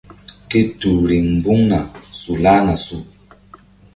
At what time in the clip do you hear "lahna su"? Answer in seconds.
2.43-2.97